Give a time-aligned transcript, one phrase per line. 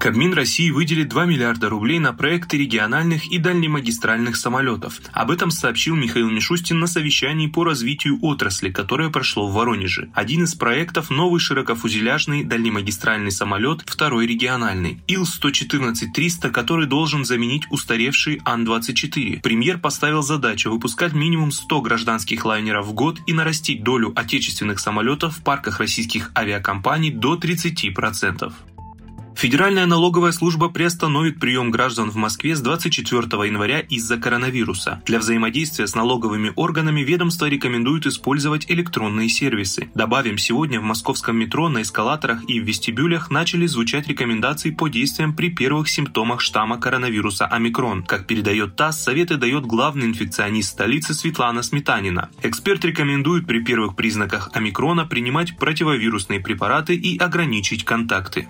[0.00, 4.98] Кабмин России выделит 2 миллиарда рублей на проекты региональных и дальнемагистральных самолетов.
[5.12, 10.08] Об этом сообщил Михаил Мишустин на совещании по развитию отрасли, которое прошло в Воронеже.
[10.14, 15.02] Один из проектов– новый широкофузеляжный дальнемагистральный самолет, второй региональный.
[15.06, 19.42] Ил-114-300, который должен заменить устаревший Ан-24.
[19.42, 25.36] Премьер поставил задачу выпускать минимум 100 гражданских лайнеров в год и нарастить долю отечественных самолетов
[25.36, 28.50] в парках российских авиакомпаний до 30%.
[29.40, 35.00] Федеральная налоговая служба приостановит прием граждан в Москве с 24 января из-за коронавируса.
[35.06, 39.90] Для взаимодействия с налоговыми органами ведомство рекомендует использовать электронные сервисы.
[39.94, 45.34] Добавим, сегодня в московском метро, на эскалаторах и в вестибюлях начали звучать рекомендации по действиям
[45.34, 48.02] при первых симптомах штамма коронавируса омикрон.
[48.02, 52.28] Как передает ТАСС, советы дает главный инфекционист столицы Светлана Сметанина.
[52.42, 58.46] Эксперт рекомендует при первых признаках омикрона принимать противовирусные препараты и ограничить контакты.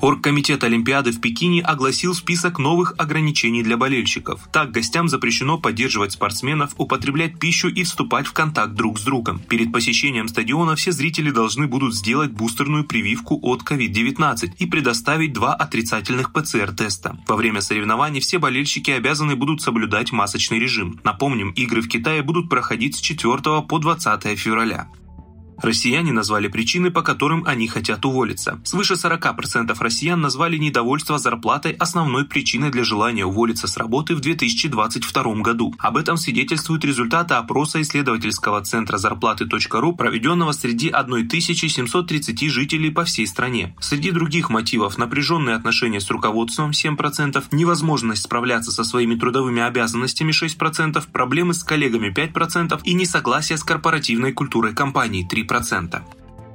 [0.00, 4.48] Оргкомитет Олимпиады в Пекине огласил список новых ограничений для болельщиков.
[4.52, 9.40] Так, гостям запрещено поддерживать спортсменов, употреблять пищу и вступать в контакт друг с другом.
[9.40, 15.54] Перед посещением стадиона все зрители должны будут сделать бустерную прививку от COVID-19 и предоставить два
[15.54, 17.18] отрицательных ПЦР-теста.
[17.26, 21.00] Во время соревнований все болельщики обязаны будут соблюдать масочный режим.
[21.02, 24.88] Напомним, игры в Китае будут проходить с 4 по 20 февраля.
[25.60, 28.60] Россияне назвали причины, по которым они хотят уволиться.
[28.64, 35.34] Свыше 40% россиян назвали недовольство зарплатой основной причиной для желания уволиться с работы в 2022
[35.42, 35.74] году.
[35.78, 43.74] Об этом свидетельствуют результаты опроса исследовательского центра зарплаты.ру, проведенного среди 1730 жителей по всей стране.
[43.80, 51.02] Среди других мотивов напряженные отношения с руководством 7%, невозможность справляться со своими трудовыми обязанностями 6%,
[51.12, 55.47] проблемы с коллегами 5% и несогласие с корпоративной культурой компании 3%.
[55.48, 56.02] 3%.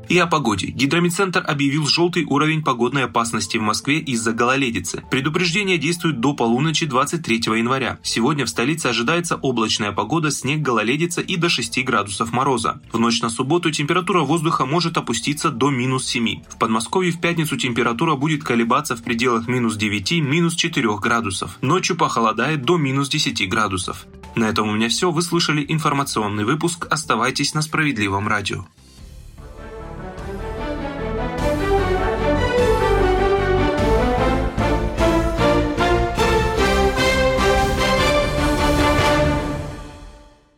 [0.09, 0.67] И о погоде.
[0.67, 5.03] Гидромедцентр объявил желтый уровень погодной опасности в Москве из-за гололедицы.
[5.09, 7.99] Предупреждение действует до полуночи 23 января.
[8.03, 12.81] Сегодня в столице ожидается облачная погода, снег, гололедица и до 6 градусов мороза.
[12.91, 16.43] В ночь на субботу температура воздуха может опуститься до минус 7.
[16.49, 21.57] В Подмосковье в пятницу температура будет колебаться в пределах минус 9, минус 4 градусов.
[21.61, 24.05] Ночью похолодает до минус 10 градусов.
[24.35, 25.11] На этом у меня все.
[25.11, 26.87] Вы слышали информационный выпуск.
[26.89, 28.65] Оставайтесь на справедливом радио.